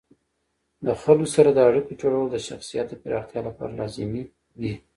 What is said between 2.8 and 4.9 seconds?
د پراختیا لپاره لازمي دي.